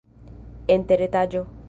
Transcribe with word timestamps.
En 0.77 0.87
teretaĝo. 0.93 1.47